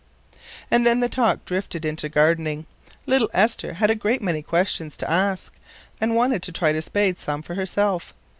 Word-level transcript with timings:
And 0.71 0.83
then 0.83 0.99
the 0.99 1.07
talk 1.07 1.45
drifted 1.45 1.85
into 1.85 2.09
gardening. 2.09 2.65
Little 3.05 3.29
Esther 3.35 3.73
had 3.73 3.91
a 3.91 3.93
great 3.93 4.19
many 4.19 4.41
questions 4.41 4.97
to 4.97 5.07
ask, 5.11 5.53
and 6.01 6.15
wanted 6.15 6.41
to 6.41 6.51
try 6.51 6.71
to 6.71 6.81
spade 6.81 7.19
some 7.19 7.43
for 7.43 7.53
herself. 7.53 8.11